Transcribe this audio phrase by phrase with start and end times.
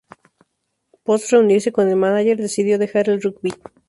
[1.05, 3.53] Post reunirse con el mánager, decidió dejar el rugby.